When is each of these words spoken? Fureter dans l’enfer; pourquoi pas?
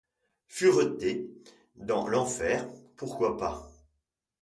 Fureter 0.47 1.29
dans 1.75 2.07
l’enfer; 2.07 2.67
pourquoi 2.95 3.37
pas? 3.37 3.71